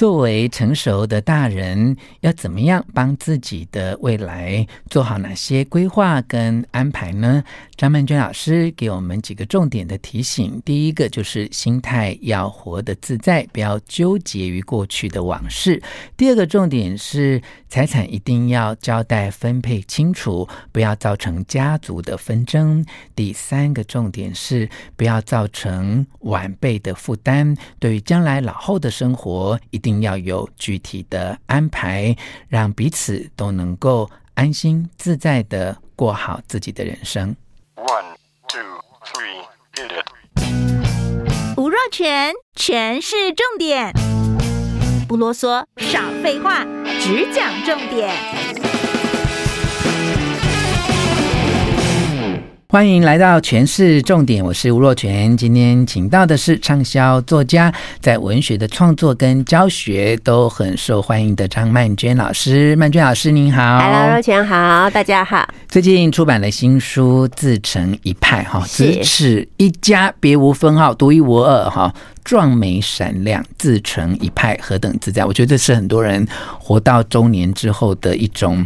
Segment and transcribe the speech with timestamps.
[0.00, 7.44] 作为成熟的大人，要怎么样帮自己的未来做好哪些规划跟安排呢？
[7.76, 15.78] 张曼娟老师给我们几个重点的提醒：第一个就是心态要活得自在，不要纠结于过去的往事；
[16.16, 22.82] 第二个重点是财产一定要交代分配清楚，不要造成家族的纷争；
[23.14, 32.16] 第三个重点是不要造成晚辈的负担，对于将来老后的生活一定要有具体的安排，
[32.48, 37.34] 让彼此都能够安心自在的过好自己的人生。
[37.74, 38.14] One,
[38.46, 38.60] two,
[39.04, 39.42] three,
[39.74, 40.06] hit it.
[41.56, 43.92] 吴若全，全是重点，
[45.08, 46.64] 不啰嗦，少废话，
[47.00, 48.59] 只讲重点。
[52.70, 55.36] 欢迎来到全市重点，我是吴若全。
[55.36, 62.76] 今天请到的是畅销作家，在文学的创作跟教学都很受欢迎的张曼娟老师。
[62.76, 65.52] 曼娟老师您好，Hello，若全好，大家好。
[65.68, 71.92] 最近出版了新书《自成一派》哈，咫尺一家，别无分号，独一无二哈，
[72.22, 75.24] 壮美闪亮，自成一派，何等自在！
[75.24, 76.24] 我觉得这是很多人
[76.60, 78.64] 活到中年之后的一种。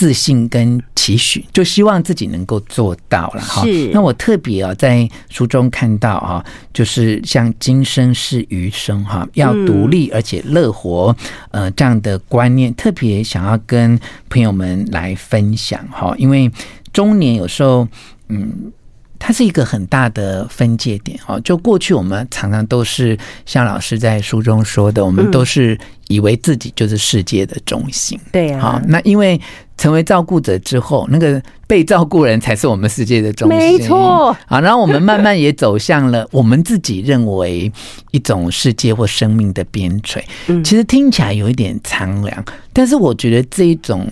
[0.00, 3.62] 自信跟期许，就希望自己能够做到了哈。
[3.92, 11.14] 那我特别啊，在书中看到啊，就是像今生是余生哈，要独立而且乐活，
[11.50, 16.14] 呃，这样的观念，特别想要跟朋友们来分享哈。
[16.16, 16.50] 因为
[16.94, 17.86] 中年有时候，
[18.28, 18.72] 嗯。
[19.22, 28.18] 它是一个很大的分界点哦，就过去我们常常都是像老师在书中说的，我们都是以为自己就是世界的中心。
[28.32, 29.38] 对啊，好，那因为
[29.76, 33.58] 成为照顾者之后，那个被照顾人才是我们世界的中心。
[33.58, 34.34] 没错。
[34.46, 37.70] 啊，然后我们慢慢也走向了我们自己认为
[38.12, 40.22] 一种世界或生命的边陲。
[40.64, 44.10] 其实听起来有一点苍凉，但是我觉得这一种。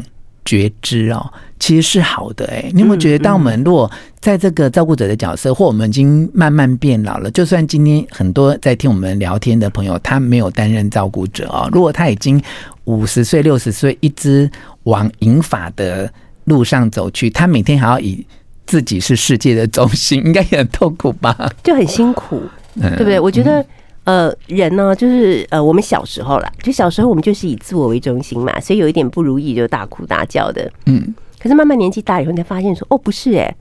[0.49, 2.71] 觉知哦，其实是好的哎。
[2.73, 12.43] 你有没有觉得，当我们如果在这个照顾者的角色，或我们已经慢慢变老了，就算今天很多在听我们聊天的朋友，他没有担任照顾者哦，如果他已经
[12.85, 14.51] 五十岁、六十岁，一直
[14.85, 16.11] 往银发的
[16.45, 18.25] 路上走去，他每天还要以
[18.65, 21.53] 自己是世界的中心，应该也很痛苦吧？
[21.63, 22.41] 就很辛苦，
[22.75, 23.21] 对不对？
[23.21, 23.63] 我觉得。
[24.09, 30.73] 呃，人呢，就是呃，我们小时候啦，就小时候我们就是以自我为中心嘛，所以有一点不如意就大哭大叫的。
[30.87, 33.55] 嗯，可是慢慢年纪大以后，你才发现说，哦，不是哎，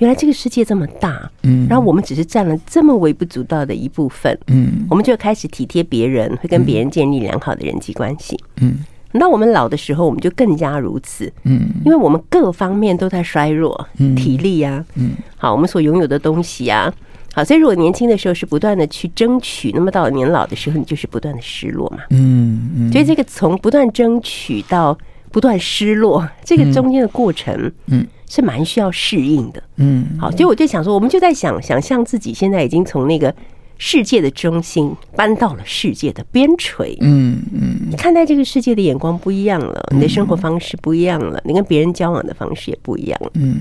[0.00, 8.80] 原来这个世界这么大，嗯，然后我们只是占了这么微不足道的一部分，嗯，我们就开始体贴别人，会跟别人建立良好的人际关系，嗯，
[9.12, 16.92] 那我们老的时候，我们就更加如此，嗯，因为我们各方面都在衰弱，嗯，体力呀，嗯，好，我们所拥有的东西啊。
[17.34, 22.04] 好，所以如果年轻的时候是不断的去争取，那么到了年老的时候，你就是不断的失落嘛。
[22.10, 22.92] 嗯嗯。
[22.92, 24.96] 所以这个从不断争取到
[25.32, 29.60] 不断失落，这个中间的过程，嗯，是蛮需要适应的。
[29.76, 30.06] 嗯。
[30.18, 33.34] 好，所以我就想说，我们就在想，想象自己现在已经从那个
[33.78, 36.96] 世界的中心搬到了世界的边陲。
[37.00, 37.88] 嗯嗯。
[37.90, 43.30] 你看待这个世界的眼光不一样了，你的生活方式不一样了，你跟别人交往的方式也不一样了。
[43.34, 43.56] 嗯。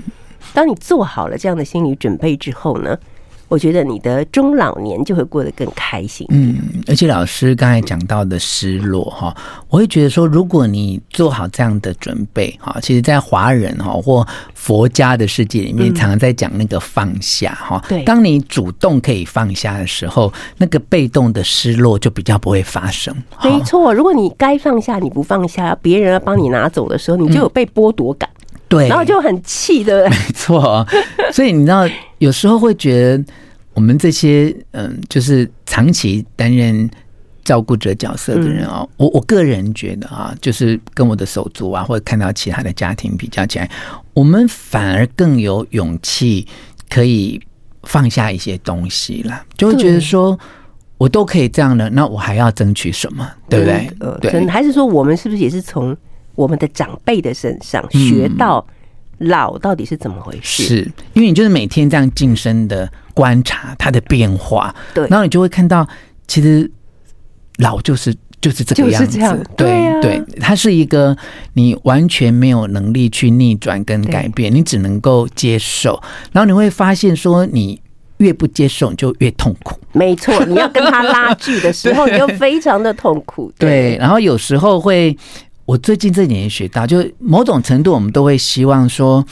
[0.54, 2.96] 当你做好了这样的心理准备之后呢，
[3.48, 6.26] 我觉得你的中老年就会过得更开心。
[6.30, 9.36] 嗯，而且老师刚才讲到的失落哈，
[9.70, 17.84] 我会觉得说，如果你做好这样的准备哈，其实，在华人哈或佛家的世界里面，常常在讲那个放下哈。
[17.88, 23.16] 对，当你主动可以放下的时候，那个被动的失落就比较不会发生。
[23.44, 28.28] 没错，如果你该放下你不放下，别人要帮你拿走的时候，你就有被剥夺感。
[28.74, 30.10] 对，然后就很气对不对。
[30.18, 30.88] 没错，
[31.32, 33.24] 所以你知道，有时候会觉得。
[33.76, 36.88] 我们这些嗯，就是长期担任
[37.44, 43.68] 照顾者角色的人哦，我我个人觉得啊，就是跟我的手足啊，或者看到其他的家庭比较起来，
[44.14, 46.46] 我们反而更有勇气
[46.88, 47.42] 可以
[47.82, 50.38] 放下一些东西了，就会觉得说，
[51.00, 53.28] 我都可以这样了，那我还要争取什么？
[53.50, 53.90] 对不对？
[54.02, 55.98] 呃，对，还是说我们是不是也是从
[56.36, 58.66] 我们的长辈的身上学到？
[59.20, 60.64] 老到底是怎么回事？
[60.64, 65.88] 是因为你就是每天这样近身的观察它的变化，对，然后你就会看到，
[66.28, 66.70] 其实
[67.58, 71.16] 老就是就是这个样子，样对对，啊、对，它是一个
[71.54, 76.02] 你完全没有能力去逆转跟改变，你只能够接受，
[76.34, 77.80] 然后你会发现说，你
[78.18, 79.80] 越不接受，你就越痛苦。
[79.94, 83.54] 没错，你要跟他拉锯的时候， 你就非常的痛苦。
[83.58, 85.16] 对，对，然后有时候会。
[85.74, 89.26] 我最近这几年学到，就某种程度，我们都会希望说，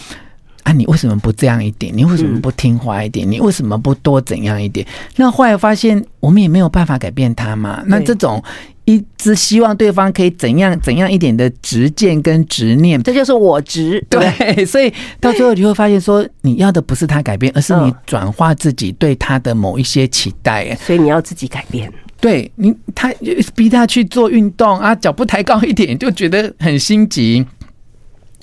[0.63, 1.95] 啊，你为什么不这样一点？
[1.95, 3.29] 你为什么不听话一点？
[3.29, 4.83] 你为什么不多怎样一点？
[5.17, 7.83] 那后来发现，我们也没有办法改变他嘛。
[7.85, 8.43] 那这种
[8.85, 14.03] 一直希望对方可以怎样怎样一点的执见跟执念，这就是我执。
[14.09, 20.73] 对，所以到最后你会发现，说你要的不是他改变，而是你转化自己对他的某一些期待。
[20.77, 21.93] 所以你要自己改变。
[22.21, 23.11] 对你，他
[23.55, 27.45] 逼他去做运动啊，脚步抬高一点，就觉得很心急。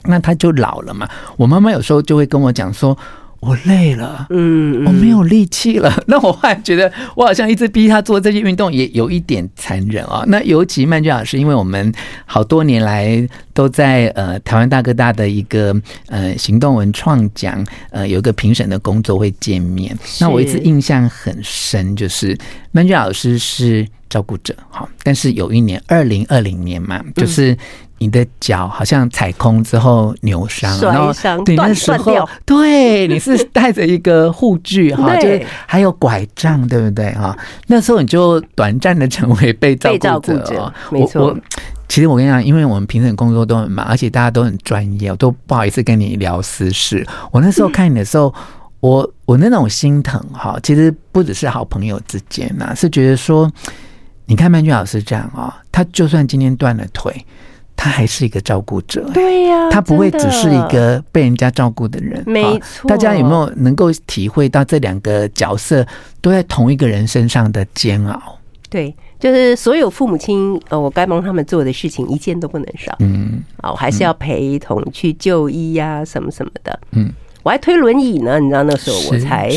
[0.04, 1.08] 那他就老了嘛。
[1.36, 2.96] 我妈妈有时候就会跟我讲说
[3.40, 5.93] ：“我累了，嗯，我没有力气了。
[6.08, 10.25] ”那我后来觉得，我好像一直逼他做这些运动，也有一点残忍啊。
[10.26, 11.93] 那尤其曼娟老师，因为我们
[12.26, 15.75] 好多年来都在呃台湾大哥大的一个
[16.08, 19.96] 呃行动文创奖呃有一个评审的工作会见面。
[20.20, 22.37] 那我一直印象很深，就是
[22.73, 27.56] 曼娟老师是照顾者，好，但是有一年二零二零年嘛，就是。
[27.98, 31.12] 你的脚好像踩空之后扭伤，然后
[31.44, 37.36] 对那时候， 对你是带着一个护具哈， 就是还有拐杖，对不对哈？
[37.66, 41.26] 那时候你就短暂的成为被照顾者，没错。
[41.26, 41.36] 我
[41.88, 47.04] 其实我跟你讲，因为我们平时工作都很忙，而且大家都很专业，我都不好意思跟你聊私事。
[47.32, 48.32] 我那时候看你的时候，
[48.80, 53.50] 我我那种心疼哈，其实不只是好朋友之间呐，是觉得说，
[54.26, 57.24] 你看曼君老师这样啊，他就算今天断了腿。
[57.80, 62.88] 他还是一个照顾者，对呀，他不会只是一个被人家照顾的人，没错。
[62.88, 65.86] 大家有没有能够体会到这两个角色
[66.20, 68.36] 都在同一个人身上的煎熬？
[68.69, 72.92] 对，就是所有父母亲，呃，我该帮他们做的事情一件都不能少。
[72.98, 76.81] 嗯，啊，我还是要陪同去就医呀，什么什么的。
[76.90, 77.12] 嗯，
[77.44, 79.48] 我还推轮椅呢，你知道那时候我才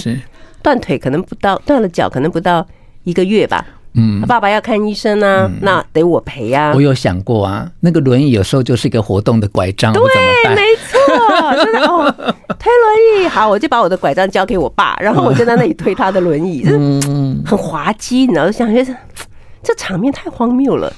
[0.62, 2.64] 断腿，可能不到断了脚，可能不到
[3.04, 3.66] 一个月吧。
[3.94, 6.74] 嗯，爸爸要看医生啊，嗯、那得我陪呀、啊。
[6.74, 12.10] 我有想过啊，那个轮椅有时候就是一个活动的拐杖，对，没错，真的哦。
[12.60, 18.96] 推轮椅好，我就把我的拐杖交给我爸，然后我就在那里推他的轮椅， 嗯，很滑稽，你知道，想觉得
[19.64, 20.92] 这场面太荒谬了。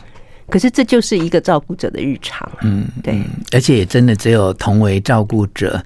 [0.50, 3.20] 可是这就是一个照顾者的日常，嗯，对，
[3.54, 5.84] 而且也真的只有同为照顾者。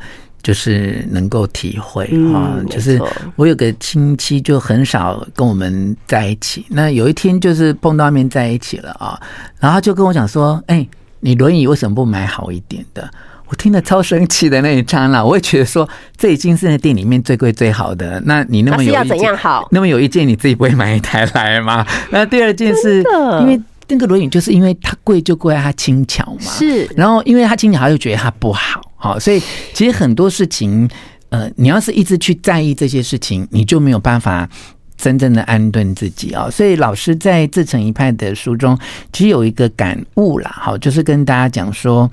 [0.47, 2.97] 就是能够体会啊，嗯、就是
[3.35, 9.19] 我有个亲戚就很少跟我们在一起，那有一天就是碰到面在一起了啊，
[9.59, 10.89] 然后他就跟我讲说：“哎、欸，
[11.19, 13.11] 你轮椅为什么不买好一点的？”
[13.49, 15.85] 我听了超生气的那一刹那，我也觉得说，
[16.15, 19.67] 这已经是那店里面最贵最好的，那你那么有意见，要怎样好？
[19.69, 21.85] 那么有意见，你自己不会买一台来吗？
[22.09, 23.03] 那第二件事，
[23.41, 28.81] 因为那个轮椅就是因为它贵就贵在它轻巧嘛，是，然后因为它轻巧，他就觉得它不好。
[28.99, 29.39] 好，所以
[29.73, 30.89] 其实很多事情，
[31.29, 34.49] 呃，你要是一直去在意这些事情，你就没有办法
[34.97, 36.49] 真正的安顿自己啊。
[36.49, 38.75] 所以老师在《自成一派》的书中，
[39.13, 42.09] 其实有一个感悟啦，好，就是跟大家讲说，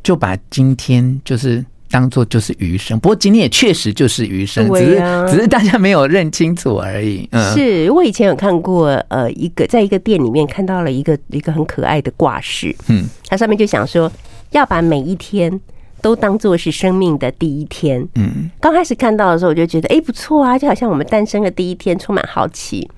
[0.00, 2.96] 就把今天就是当做就是余生。
[3.00, 7.28] 不过今天也确实就是余生，只是只是大家没有认清楚而已。
[7.32, 14.08] 嗯，是我以前有看过，呃，一个在一个店里面看到了一个一个很可爱的挂饰，嗯，它上面就想说
[14.52, 15.60] 要把每一天。
[16.00, 18.06] 都当做是生命的第一天。
[18.14, 22.88] 嗯，刚开始看到的时候，我就觉得，哎，不错啊，就好像我们诞生的第一天，充满好奇，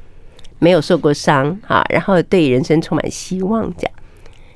[0.58, 3.92] 没有受过伤啊，然后对人生充满希望这样。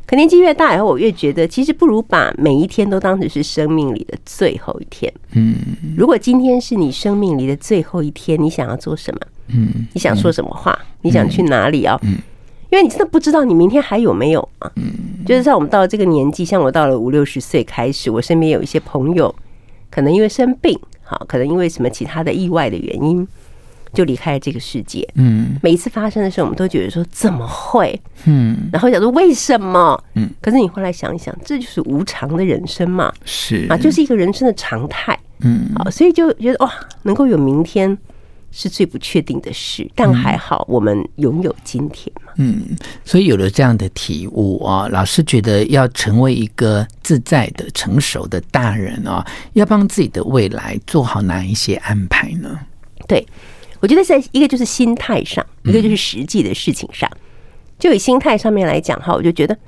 [0.06, 5.10] 可年纪越大以后，我越觉得，其实不如把每一天都当成是生命里的最后一天。
[5.32, 5.54] 嗯，
[5.96, 9.20] 如果今天是你生命里的最后一天，你想要做什么？
[9.48, 10.78] 嗯，你想说什么话？
[11.00, 11.98] 你想去哪里啊？
[12.02, 12.18] 嗯。
[12.74, 14.68] 因为你真的不知道你明天还有没有啊？
[14.74, 14.92] 嗯，
[15.24, 19.32] 就是在我们到了这个年纪，像我到了五六十岁开始，我身边有一些朋友，
[19.92, 23.24] 可能因为生病，好，可能因为什么其他的意外的原因，
[23.92, 25.08] 就离开了这个世界。
[25.14, 27.96] 嗯，每一次发生的时候，我们都觉得说怎么会？
[28.24, 30.02] 嗯，然后想说为什么？
[30.16, 35.16] 嗯，可是你后来想一想，这就是无常的人生嘛，是啊，就是一个人生的常态。
[35.42, 36.72] 嗯，好，所以就觉得哇，
[37.04, 37.96] 能够有明天。
[38.56, 42.32] 是最不确定的事，但还好我们拥有今天嘛。
[42.36, 42.64] 嗯，
[43.04, 52.60] 所以有了这样的体悟啊，老师觉得要成为一个自在的、成熟的大人啊，要帮自己的未来做好哪一些安排呢？
[53.08, 53.26] 对，
[53.80, 57.10] 我觉得在一个就是心态上，一个就是实际的事情上。
[57.76, 59.58] 就以心态上面来讲哈，我就觉得。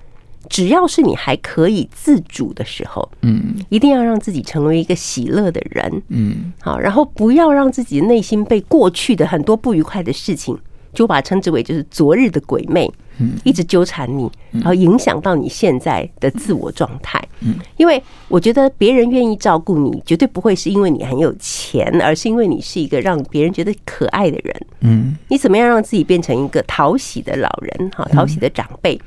[0.48, 10.56] 只要是你还可以自主的时候，嗯，一定要让自己成为一个喜乐的人，嗯，好，然后不要让自己的内心被过去的很多不愉快的事情，
[10.92, 28.98] 就把它称之为就是昨日的鬼魅，嗯，一直纠缠你，然后影响到你现在的自我状态，嗯，因为我觉得别人愿意照顾你，绝对不会是因为你很有钱，而是因为你是一个让别人觉得可爱的人，嗯，你怎么样让自己变成一个讨喜的老人，哈，讨喜的长辈。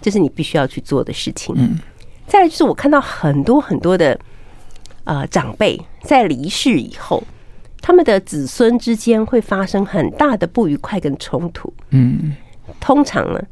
[0.00, 1.54] 这是你必须要去做的事情。
[1.58, 1.78] 嗯，
[2.26, 4.18] 再来就是我看到很多很多的
[5.04, 7.22] 呃长辈在离世以后，
[7.80, 11.72] 他们的子孙之间会发生很大的不愉快跟冲突。
[11.90, 12.36] 嗯，
[12.78, 13.42] 通常呢，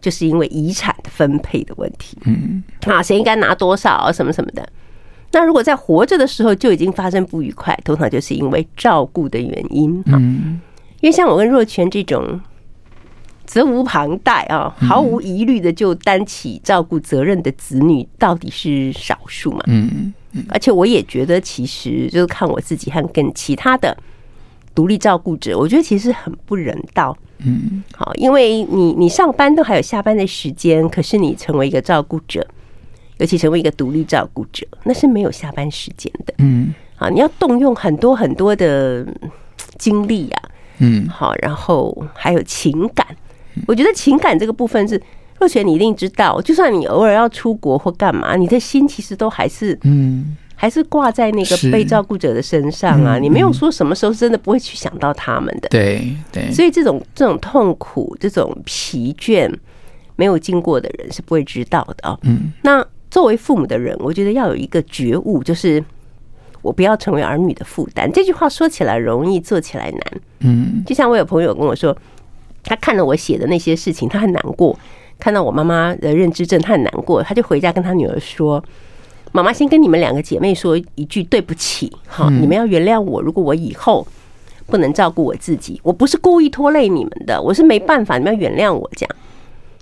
[0.00, 2.18] 就是因为遗产的分配的问题。
[2.24, 4.68] 嗯，啊，谁应该拿多少什么什么的。
[5.30, 10.02] 那如果在活着的时候就已经发生不愉快，通常就是因为照顾的原因。
[10.06, 10.60] 嗯，
[11.00, 12.40] 因为像我跟若泉这种。
[13.52, 19.60] 责无旁贷啊，毫无疑虑的就担起照顾责任的子女，到底是少数嘛？
[19.66, 23.94] 嗯嗯，而且我也觉得，其实就是看我自己和跟其他的
[24.74, 27.14] 独立照顾者，我觉得其实很不人道。
[27.44, 32.46] 嗯，好，因为你你上班都还有下班的时间，可是你成为一个照顾者，
[33.18, 36.32] 尤其成为一个独立照顾者，那是没有下班时间的。
[36.38, 39.06] 嗯，啊，你要动用很多很多的
[39.76, 40.42] 精力呀。
[40.78, 43.06] 嗯，好，然后还有情感。
[43.66, 45.00] 我觉得情感这个部分是
[45.38, 46.40] 若雪，你一定知道。
[46.40, 53.18] 就算你偶尔要出国或干嘛，你的心其实都还是嗯，还是挂在那个被照顾者的身上啊。
[53.18, 55.68] 你没有说什么时候真的不会去想到他们的。
[55.68, 56.52] 对对。
[56.52, 59.52] 所以这种这种痛苦、这种疲倦，
[60.14, 62.16] 没有经过的人是不会知道的啊。
[62.22, 62.52] 嗯。
[62.62, 65.84] 那作为父母的人，我觉得要有一个觉悟，就是
[66.62, 68.08] 我不要成为儿女的负担。
[68.12, 70.20] 这句话说起来容易，做起来难。
[70.38, 70.84] 嗯。
[70.86, 71.96] 就像我有朋友跟我说。
[72.64, 74.78] 他看了我写的那些事情，他很难过。
[75.18, 77.22] 看到我妈妈的认知症，他很难过。
[77.22, 78.60] 他就回家跟他女儿说
[79.30, 83.22] ：“妈妈先跟你们两个姐妹说一句对不起，哈，你们要原谅我。
[83.22, 84.04] 如果我以后
[84.66, 89.16] 不能照顾我自己，我不是故意拖累你们的，我是没办法，你们要原谅我。”这样。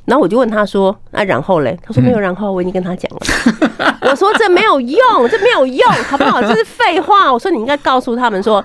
[0.05, 6.43] 然后我就问他说：“那然后嘞？”他说：“没有然后，我已经跟他讲了。”我说：“这没有用，这没有用，好不好？
[6.43, 8.63] 这是废话。”我说：“你应该告诉他们说。”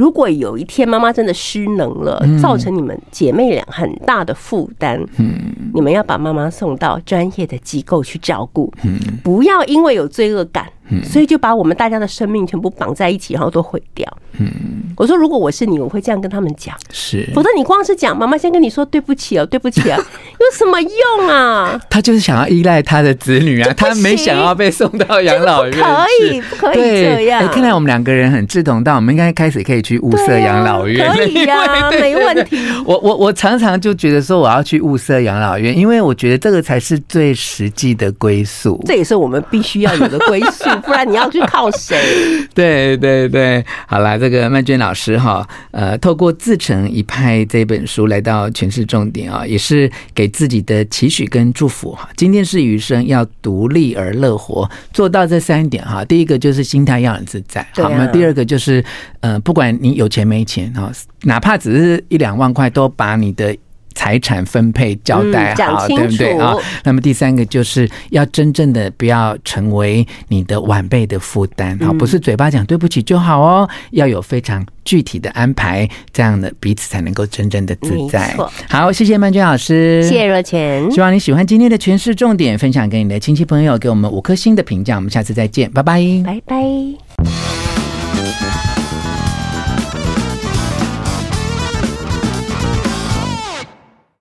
[0.00, 5.38] 如果有一天妈妈真的失能了，造成你们姐妹俩很大的负担，嗯，
[5.74, 10.66] 你们要把妈妈送到专业的机构去照顾，嗯，不要因为有罪恶感。
[11.04, 14.06] 所以就把我们大家的生命全部绑在一起，然后都毁掉。
[14.38, 14.50] 嗯，
[14.96, 16.74] 我说如果我是你，我会这样跟他们讲。
[16.92, 19.96] 是，否则你光是讲妈妈先跟你说对不起哦，对不起啊，
[20.38, 21.80] 有什么用啊？
[21.90, 25.76] 他就是想要依赖他的子女啊，他没想要被送到养老院。
[25.76, 27.40] 可以，不可以这样。
[27.40, 31.12] 哎，看来我们两个人很志同道，我们应该开始可以去物色养老院。
[31.12, 32.58] 可以啊，没问题。
[32.84, 38.80] 我我我常常就觉得说我要去物色养老院，因为我觉得这个才是最实际的归宿。
[38.86, 40.68] 这也是我们必须要有的归宿。
[40.80, 41.96] 不然你要去靠谁？
[42.54, 52.08] 对对对，好了，这个曼娟老师哈，呃，透过《自成一派》这本书来到权式重点啊，也是给自己的期许跟祝福哈。
[52.16, 56.04] 今天是余生，要独立而乐活，做到这三点哈。
[56.04, 58.06] 第一个就是心态要很自在，好吗？
[58.08, 58.84] 第二个就是
[59.20, 60.90] 呃，不管你有钱没钱哈，
[61.22, 63.56] 哪怕只是一两万块，都把你的。
[63.94, 66.54] 财产分配交代好，对不对啊？
[66.84, 78.34] 那么第三个就是要真正的不要成为你的晚辈的负担啊，不是嘴巴讲对不起就好哦，要有非常具体的安排，这样的彼此才能够真正的自在。
[78.68, 84.96] 好，谢谢曼娟老师，谢谢若泉，希望你喜欢今天的全市重点，分享给你的亲戚朋友，给我们五颗星的评价。
[84.96, 87.89] 我们下次再见，拜拜，拜拜。